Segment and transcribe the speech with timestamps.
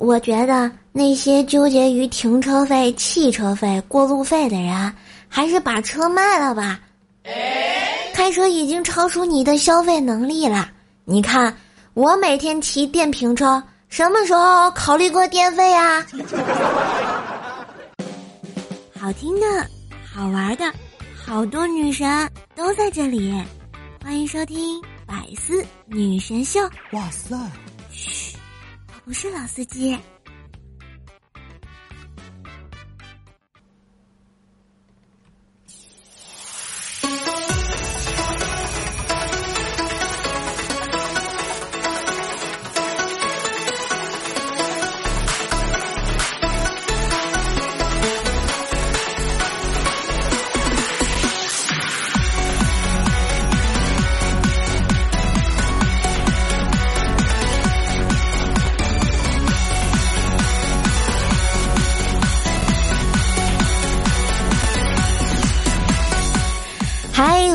[0.00, 4.90] 我觉得那些纠结于停车费、汽车费、过路费的人，
[5.28, 6.80] 还是把车卖了吧。
[8.14, 10.70] 开车已经超出你的消费能力了。
[11.04, 11.54] 你看，
[11.92, 16.02] 我每天骑电瓶车，什么时候考虑过电费啊？
[18.98, 19.46] 好听的，
[20.10, 20.64] 好玩的，
[21.14, 22.26] 好多女神
[22.56, 23.34] 都在这里，
[24.02, 26.58] 欢迎收听百思女神秀。
[26.92, 27.36] 哇塞！
[27.92, 28.00] 嘘，我
[29.10, 29.98] 不是老司机。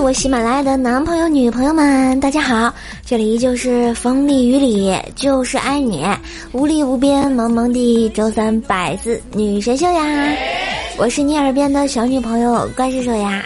[0.06, 2.72] 我喜马拉雅的男朋友、女朋友们，大家好！
[3.04, 6.06] 这里依旧是风里雨里就是爱你，
[6.52, 10.32] 无里无边萌萌的周三百字女神秀呀！
[10.98, 13.44] 我是你耳边的小女朋友怪兽兽呀！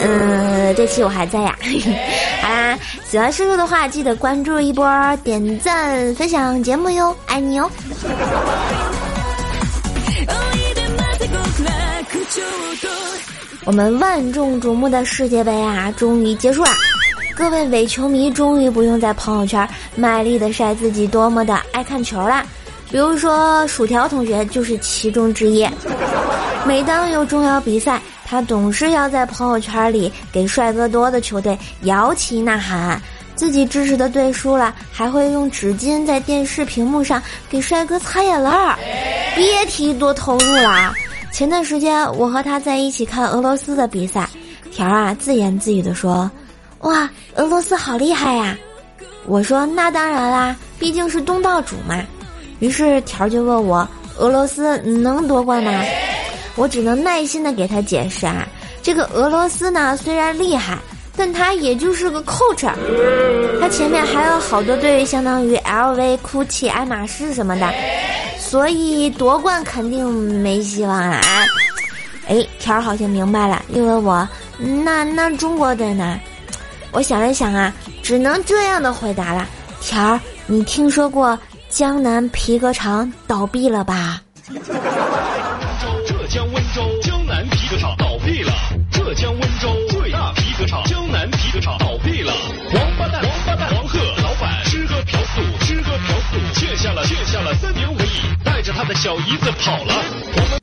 [0.00, 1.56] 嗯， 这期我还在呀！
[2.42, 2.76] 好啦，
[3.08, 7.70] 喜欢叔叔的话，记得关注一波，点赞分享节目哟，爱你哦！
[13.64, 16.70] 我们万众瞩目的世界杯啊，终于结束了！
[17.36, 22.44] 各位伪球迷终于不用在朋友圈卖力的晒自己多么的爱看球了。
[22.90, 25.66] 比如说，薯条同学就是其中之一。
[26.66, 33.00] 每当有重要比赛，他总是要在朋友圈里给帅哥多的球队摇旗呐喊。
[33.34, 38.76] 自己支持的队输了，还会用纸巾在电视屏幕上给帅哥擦眼泪儿。
[39.34, 40.92] 别提多投入了。
[41.32, 44.28] 前段时间，我和他在一起看俄罗斯的比赛，
[44.70, 46.30] 条儿啊自言自语的说
[46.80, 48.56] ：“哇，俄罗斯好厉害呀！”
[49.26, 51.98] 我说：“那当然啦，毕竟是东道主嘛。”
[52.60, 55.82] 于是条儿就问我：“俄罗斯能夺冠吗？”
[56.54, 58.46] 我只能耐心的给他解释啊，
[58.82, 60.78] 这个俄罗斯呢虽然厉害，
[61.16, 62.70] 但他也就是个 coach，
[63.58, 67.66] 他前面还有好多队，相当于 LV、GUCCI、爱马仕什么的。
[68.52, 71.22] 所以夺冠肯定没希望啊！
[72.28, 74.28] 哎，条儿好像明白了，又问我
[74.84, 76.20] ：“那那中国队呢？”
[76.92, 79.48] 我想了想啊，只能这样的回答了。
[79.80, 81.38] 条儿，你听说过
[81.70, 84.20] 江南皮革厂倒闭了吧？
[86.06, 87.96] 浙江温州江南皮革厂
[99.02, 99.94] 小姨子跑了。
[100.36, 100.60] 我们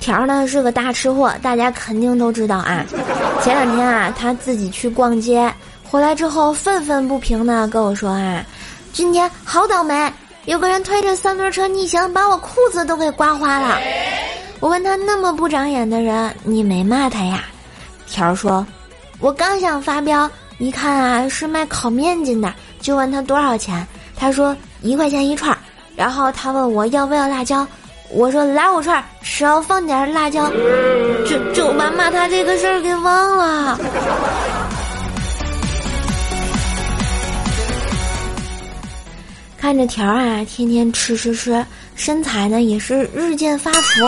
[0.00, 2.84] 条呢是个大吃货，大家肯定都知道啊。
[3.42, 5.50] 前两天啊，他自己去逛街，
[5.82, 8.44] 回来之后愤愤不平的跟我说啊
[8.92, 10.12] ：“今天好倒霉，
[10.44, 13.78] 有个人推着三轮车逆行，把我裤子都给刮花了。”
[14.60, 17.44] 我问他那么不长眼的人，你没骂他呀？
[18.06, 18.66] 条说
[19.20, 20.30] ：“我刚想发飙。”
[20.60, 23.86] 一看啊，是卖烤面筋的，就问他多少钱，
[24.16, 25.58] 他说一块钱一串儿。
[25.96, 27.66] 然后他问我要不要辣椒，
[28.10, 30.50] 我说来五串儿，只要放点辣椒，
[31.28, 33.78] 就就把骂他这个事儿给忘了。
[39.58, 41.64] 看着条啊，天天吃吃吃，
[41.94, 44.00] 身材呢也是日渐发福，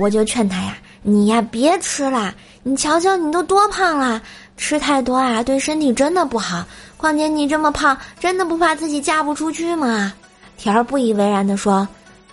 [0.00, 4.22] 我就劝他呀，你呀别吃了，你瞧瞧你都多胖了。
[4.56, 6.64] 吃太多啊，对身体真的不好。
[6.96, 10.12] 况且你这么胖，真的不怕自己嫁不出去吗？
[10.56, 11.86] 条儿不以为然地说：“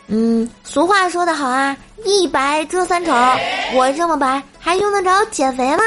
[0.07, 1.75] 嗯，俗话说得好啊，
[2.05, 3.11] 一白遮三丑。
[3.75, 5.83] 我这么白，还用得着减肥吗？”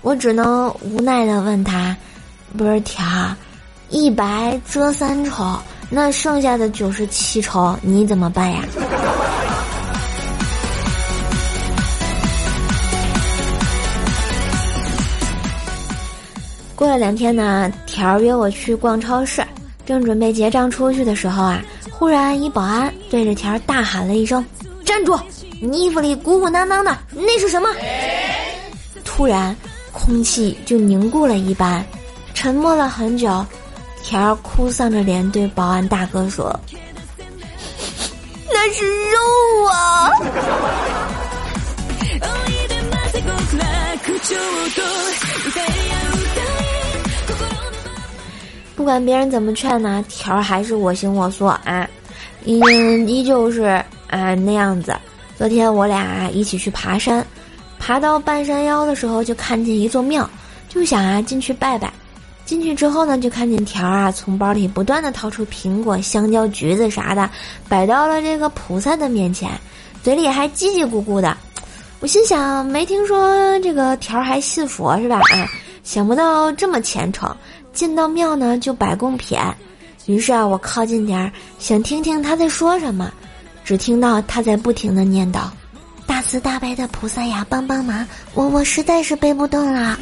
[0.00, 1.94] 我只能无奈地问他
[2.56, 3.36] ：“不是条儿，
[3.90, 5.58] 一白遮三丑，
[5.90, 8.60] 那剩下的九十七丑你怎么办呀？”
[16.76, 19.44] 过了两天呢，条约我去逛超市，
[19.86, 24.44] 正准备结账出去的时候啊，忽然一保安对着条儿大喊了一声
[24.84, 25.18] ：“站住！
[25.60, 27.68] 你衣服里鼓鼓囊囊的，那是什么？”
[29.04, 29.56] 突然，
[29.92, 31.84] 空气就凝固了一般，
[32.34, 33.44] 沉默了很久，
[34.02, 36.54] 条儿哭丧着脸对保安大哥说
[38.52, 39.18] ：“那是肉
[39.70, 40.10] 啊！”
[48.76, 51.88] 不管别人怎么劝呢，条儿还是我行我素啊，
[52.44, 53.62] 嗯，依旧是
[54.08, 54.94] 啊那样子。
[55.36, 57.24] 昨天我俩一起去爬山，
[57.78, 60.28] 爬到半山腰的时候，就看见一座庙，
[60.68, 61.92] 就想啊进去拜拜。
[62.44, 67.30] 进去之后呢，就看见条儿啊从包里不断的掏出苹果、香蕉、橘子啥的，
[67.68, 69.50] 摆到了这个菩萨的面前，
[70.02, 71.36] 嘴里还叽叽咕咕的。
[72.00, 75.16] 我心想，没听说这个条儿还信佛是吧？
[75.32, 75.48] 啊，
[75.84, 77.34] 想不到这么虔诚。
[77.74, 79.38] 进到庙呢，就摆供品。
[80.06, 83.12] 于是啊，我靠近点儿，想听听他在说什么。
[83.64, 85.40] 只听到他在不停的念叨
[86.06, 88.06] ：“大慈大悲的菩萨呀，帮帮忙！
[88.34, 89.98] 我我实在是背不动了。”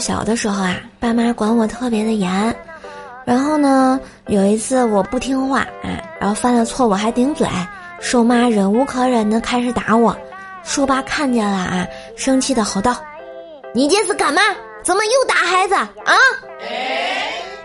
[0.00, 2.56] 小的时候啊，爸妈管我特别的严。
[3.26, 7.46] 然后呢，有一次我不听话，啊，然后犯了错误还顶嘴，
[8.00, 10.16] 瘦妈忍无可忍的开始打我。
[10.64, 11.86] 瘦爸看见了啊，
[12.16, 12.96] 生气的吼道
[13.72, 14.40] ：“你这是干嘛？
[14.82, 15.88] 怎么又打孩子啊？”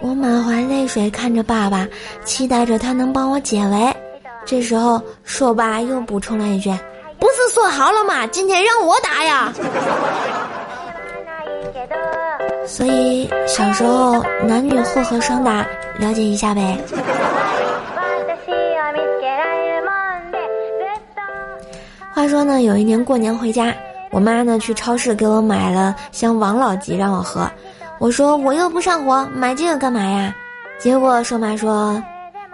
[0.01, 1.87] 我满怀泪水看着爸爸，
[2.25, 3.95] 期待着他能帮我解围。
[4.45, 6.69] 这时候，瘦爸又补充了一句
[7.17, 8.27] ：“不是说好了吗？
[8.27, 9.51] 今天让我打呀！”
[12.65, 15.65] 所以小时候男女混合双打，
[15.97, 16.77] 了解一下呗。
[22.13, 23.73] 话说呢，有一年过年回家，
[24.11, 27.49] 我妈呢去超市给我买了箱王老吉让我喝。
[27.99, 30.33] 我说我又不上火，买这个干嘛呀？
[30.79, 32.01] 结果瘦妈说。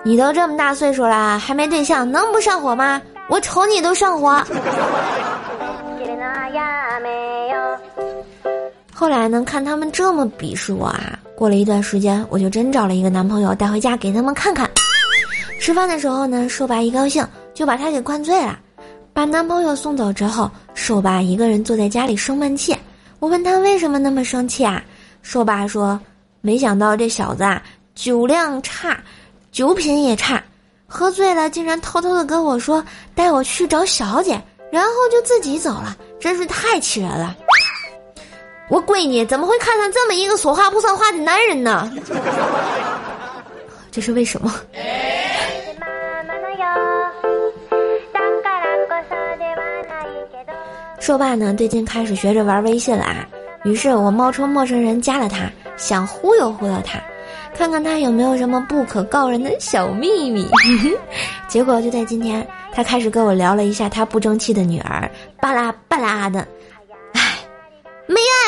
[0.04, 3.00] 你都这么大岁数了，还没对象，能不上火吗？
[3.30, 4.44] 我瞅你都上火。
[9.02, 14.70] 后来呢，看他们这么鄙视我啊，过了一段时间，我就真找了一个男朋友带回家给他们看看。
[15.60, 18.60] 吃饭的时候呢，瘦爸一高兴就把他给灌醉了。
[19.12, 22.78] 把男朋友送走之后，瘦爸一个人坐在家里生闷气。
[23.18, 24.84] 我问他为什么那么生气啊？
[25.24, 26.00] 瘦爸说
[26.42, 27.60] ：“没想到这小子啊，
[27.96, 28.96] 酒量差。”
[29.52, 30.40] 酒品也差，
[30.86, 34.40] 喝醉了竟然偷偷的跟我说带我去找小姐，
[34.72, 37.36] 然后就自己走了，真是太气人了。
[38.72, 41.92] 我闺女怎么会看上这么一个说话不算话的男人呢？
[43.92, 44.50] 这是为什么？
[51.02, 53.28] 说罢呢，最近开始学着玩微信了啊，
[53.66, 56.98] 于是我冒充陌生人加了他，想忽悠忽悠他。
[57.54, 60.48] 看看他有没有什么不可告人的小秘密，
[61.50, 66.48] 结果就在今天，他开始跟我聊了一下他不争气的女儿，巴拉巴拉的，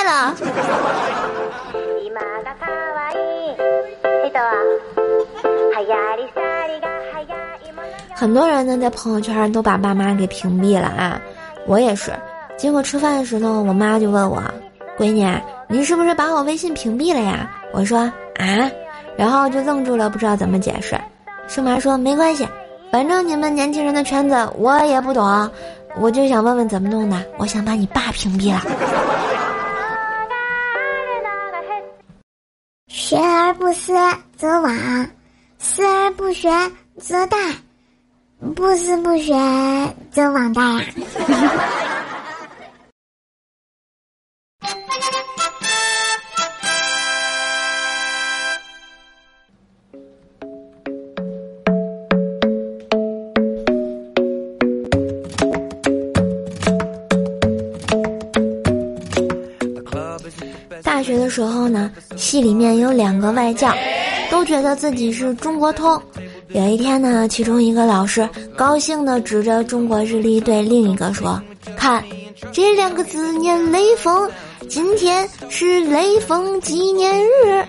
[0.03, 0.35] 了。
[8.15, 11.19] 很多人呢在朋友圈都把爸妈给屏蔽了啊，
[11.67, 12.11] 我也是。
[12.55, 14.41] 结果吃饭的时候，我妈就问我
[14.97, 15.27] ：“闺女，
[15.67, 17.99] 你是不是把我微信屏蔽了呀？”我说
[18.39, 18.71] ：“啊。”
[19.17, 20.95] 然后就愣住了，不知道怎么解释。
[21.47, 22.47] 瘦妈说：“没关系，
[22.91, 25.49] 反正你们年轻人的圈子我也不懂，
[25.97, 27.17] 我就想问问怎么弄的。
[27.37, 28.61] 我想把你爸屏蔽了。”
[33.53, 33.93] 不思
[34.37, 35.07] 则罔，
[35.59, 36.49] 思而不学
[36.99, 37.37] 则殆，
[38.55, 39.33] 不思不学
[40.11, 42.02] 则罔殆呀。
[61.03, 63.75] 学的时候呢，系里面有两个外教，
[64.31, 66.01] 都觉得自己是中国通。
[66.49, 71.41] 有一天呢，其中一个老师高兴地指着中国日历对另一个说
[71.75, 72.03] ：“看，
[72.51, 74.29] 这两个字念雷锋，
[74.69, 77.65] 今天是雷锋纪念日。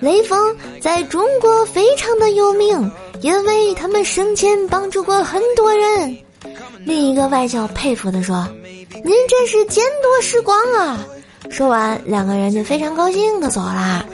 [0.00, 2.90] 雷锋在中国非常的有名，
[3.22, 6.16] 因为他们生前帮助过很多人。”
[6.84, 8.46] 另一个外教佩服地说
[9.02, 11.04] ：“您真是见多识广啊！”
[11.50, 14.04] 说完，两个人就非常高兴的走啦。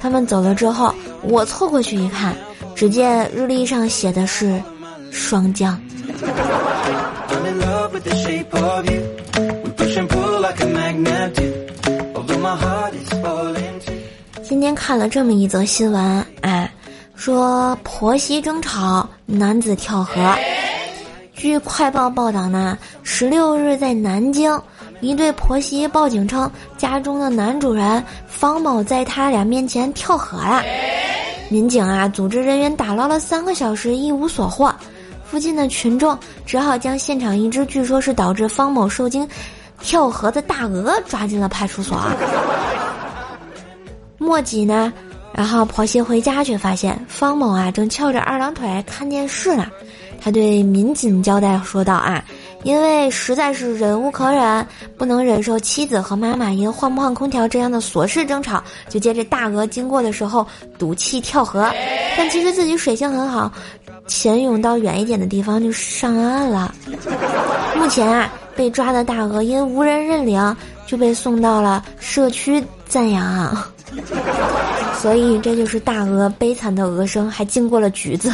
[0.00, 2.34] 他们走了之后，我凑过去一看，
[2.74, 4.60] 只见日历上写的是
[5.10, 5.80] “霜降”。
[14.42, 16.70] 今天看了这么一则新闻，哎，
[17.14, 20.34] 说婆媳争吵，男子跳河，
[21.34, 24.50] 据快报报道呢，十六日在南京，
[25.00, 30.62] 一对婆媳报警称家中的男主人方某在他俩面前跳河了。
[31.50, 34.74] 民警啊，组织人员打捞了三个小时，一无所获。
[35.24, 39.28] 附近的群众只好将现场一只据说是导致方某受惊
[39.80, 41.98] 跳河的大鹅抓进了派出所。
[44.18, 44.92] 墨迹呢？
[45.32, 49.66] 然后婆媳回家却发现方某啊正翘着二郎腿看电视呢。
[50.20, 52.24] 他对民警交代说道：“啊，
[52.64, 60.46] 因为实在是忍无可忍，不能忍受妻子和妈妈因换不换空调这样的琐事争吵，就接着大鹅经过的时候
[60.78, 61.70] 赌气跳河。
[62.18, 63.50] 但其实自己水性很好，
[64.06, 66.74] 潜泳到远一点的地方就上岸了。
[67.76, 73.56] 目前啊，被抓的大鹅因无人认领，就被送到了社区暂养。
[75.00, 78.32] 所以这就是大鹅悲惨的鹅声，还经过了橘子。”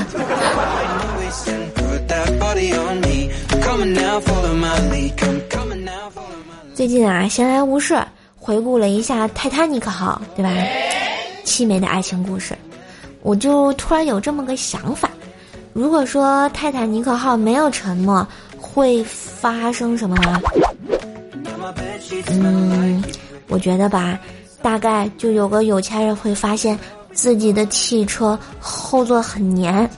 [6.75, 7.99] 最近啊，闲来无事，
[8.37, 10.51] 回顾了一下泰坦尼克号，对吧？
[11.45, 12.57] 凄美的爱情故事，
[13.23, 15.11] 我就突然有这么个想法：
[15.73, 18.27] 如果说泰坦尼克号没有沉没，
[18.59, 20.41] 会发生什么呢？
[22.29, 23.03] 嗯，
[23.49, 24.19] 我觉得吧，
[24.63, 26.79] 大概就有个有钱人会发现
[27.13, 29.89] 自己的汽车后座很黏。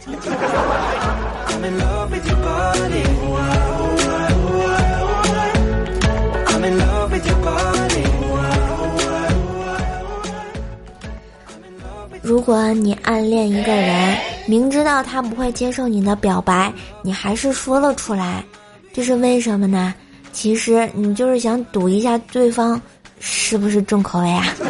[12.47, 16.73] 果你暗恋一个人，明知道他不会接受你的表白，
[17.03, 18.45] 你还是说了出来，
[18.93, 19.93] 这是为什么呢？
[20.33, 22.81] 其实你就是想赌一下对方
[23.19, 24.47] 是不是重口味啊。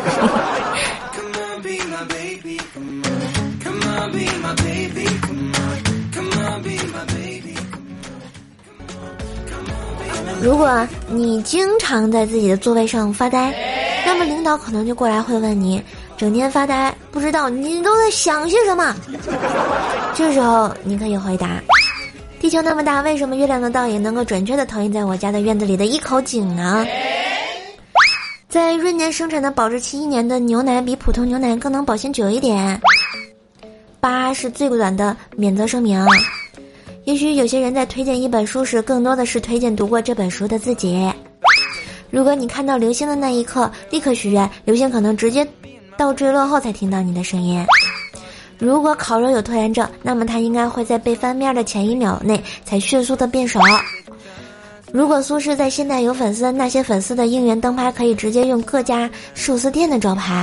[10.40, 13.52] 如果你经常在自己的座位上发呆，
[14.06, 15.82] 那么领导可能就过来会问你：
[16.16, 18.96] 整天发呆，不知道你都在想些什么？
[20.14, 21.60] 这时候你可以回答：
[22.40, 26.86] 地球那么大，为什么月亮的倒影能够准确的投影在我家的院子里的一口井呢？
[28.48, 32.80] 在闰年生产的保质期一年的牛奶比普通牛奶更能保鲜久一点。
[34.00, 36.02] 八是最短的免责声明。
[37.04, 41.12] 也许有些人在推荐一本书时，更多的是推荐读过这本书的自己。
[42.10, 45.46] 如果你看到流星的那一刻立刻许愿，流星可能直接
[45.96, 47.64] 倒坠落后才听到你的声音。
[48.58, 53.60] 如果烤肉有拖延症，那么它应该会在被翻面的前一秒内才迅速的变熟。
[54.92, 60.42] 如果苏轼在现代有粉丝，那些粉丝的应援灯牌可以直接用各家寿司店的招牌。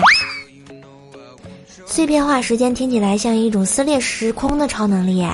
[1.86, 5.26] 碎片化时间听起来像一种撕裂时空的超能力。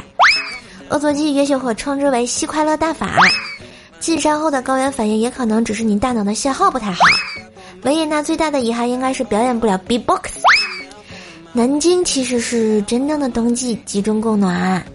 [0.89, 3.17] 恶作剧也许会称之为“吸快乐大法”，
[3.99, 6.99] 进山后的高原反应也可能只是你大脑的信号不太好。
[7.83, 10.31] 维也纳最大的遗憾应该是表演不了 B-box。
[11.51, 14.85] 南京其实是真正的冬季集中供暖，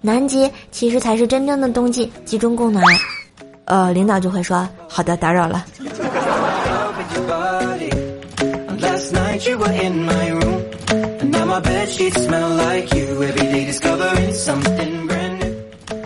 [0.00, 2.84] 南极其实才是真正的冬季集中供暖。
[3.64, 5.64] 呃，领导就会说：“好的，打扰了。”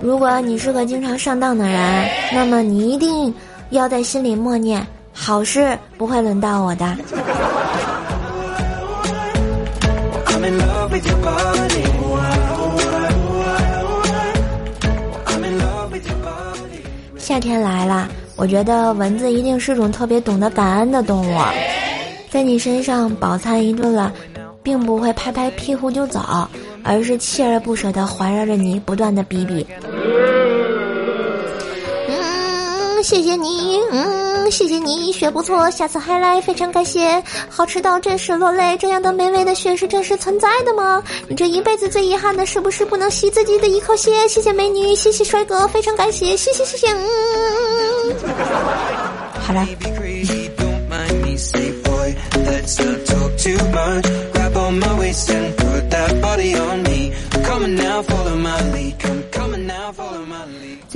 [0.00, 3.34] 如果你是个经常上当的人，那么你一定
[3.70, 6.96] 要在心里默念：好事不会轮到我的。
[17.18, 21.38] 夏天来了，我觉得蚊子一定是种特别懂得感恩的动物，
[22.30, 24.12] 在你身上饱餐一顿了。
[24.60, 26.20] 并不会拍拍屁股就走，
[26.84, 29.66] 而是锲而不舍地环绕着你，不断的逼逼。
[33.08, 37.24] 谢谢你，嗯，谢谢你，血不错，下次还来，非常感谢。
[37.48, 41.02] 好吃到真是落泪，这样的美味的血是真实存在的吗？
[41.26, 44.28] 你这一辈子最遗憾的是不是不能吸自己的一口血？
[44.28, 46.88] 谢谢美女，谢谢帅哥，非常感谢，谢谢谢谢。
[46.92, 48.14] 嗯，
[49.40, 49.66] 好了。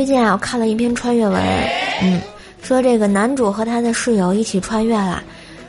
[0.02, 1.40] 最近啊，我看了一篇穿越文，
[2.02, 2.20] 嗯，
[2.60, 5.22] 说这个男主和他的室友一起穿越了，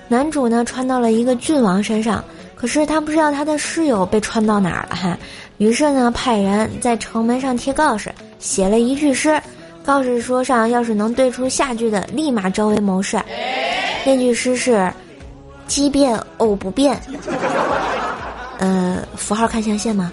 [0.07, 2.25] 男主呢穿到了一个郡王身上，
[2.55, 5.15] 可是他不知道他的室友被穿到哪儿了哈，
[5.59, 9.39] 于是呢派人在城门上贴告示，写了一句诗，
[9.85, 13.21] 告示说上要是能对出下句的，立马招为谋士。
[14.03, 14.91] 那句诗是。
[15.65, 16.99] 奇变偶不变，
[18.59, 20.11] 呃，符号看象限吗？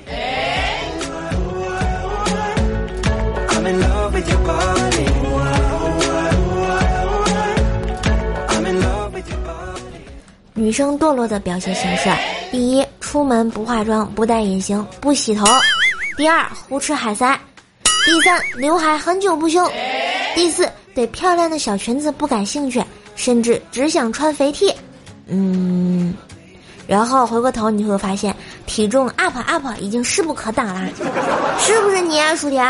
[10.70, 12.08] 女生堕落的表现形式：
[12.52, 15.44] 第一，出门不化妆、不戴隐形、不洗头；
[16.16, 17.36] 第二，胡吃海塞；
[18.06, 19.64] 第三，刘海很久不修；
[20.32, 22.80] 第四，对漂亮的小裙子不感兴趣，
[23.16, 24.72] 甚至只想穿肥 T。
[25.26, 26.14] 嗯，
[26.86, 28.32] 然后回过头你会发现，
[28.64, 30.86] 体重 up up 已经势不可挡啦，
[31.58, 32.64] 是不是你啊，薯条？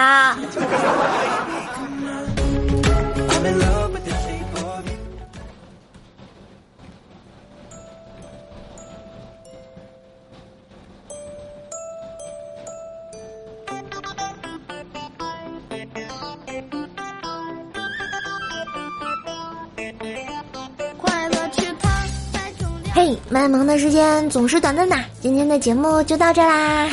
[22.92, 26.88] 嘿，卖萌的时间总是短暂的，今天的节目就到这啦！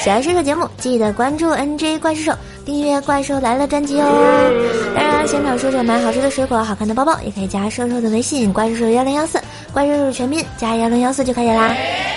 [0.00, 4.92] 喜欢叔叔节目，记得关注 NJ 怪兽手，订阅《怪兽来了》专辑哦。
[4.94, 9.40] 当然，想找射手买好吃的水果、好看的包包，也可以加射手的微信“怪兽手幺零幺四”，
[9.72, 11.74] 怪兽手全拼加幺零幺四就可以啦。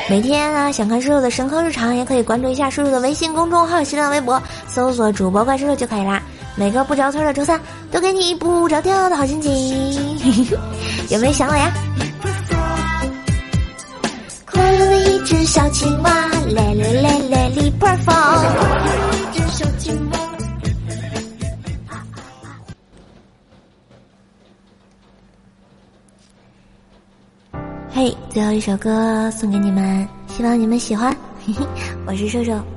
[0.09, 6.21] 每天啊，想看叔叔的神坑日常，也可以关注一下射手的微信公众号、新浪微博，搜索主播怪兽手就可以啦。
[6.55, 7.59] 每个不着村的周三，
[7.89, 9.49] 都给你不着调的好心情。
[11.09, 11.71] 有没有想我呀？
[15.27, 18.15] 一只小青蛙，嘞嘞嘞嘞哩破风。
[19.11, 20.17] 一只小青蛙。
[27.89, 31.13] 嘿，最后一首歌送给你们，希望你们喜欢。
[31.45, 31.65] 嘿嘿，
[32.05, 32.76] 我是瘦瘦。